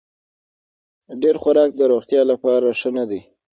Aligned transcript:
ډېر 1.21 1.35
خوراک 1.41 1.69
د 1.75 1.81
روغتیا 1.91 2.21
لپاره 2.31 2.67
ښه 2.79 2.89
نه 2.97 3.03
دی. 3.09 3.21